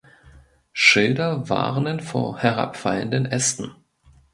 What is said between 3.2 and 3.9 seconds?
Ästen.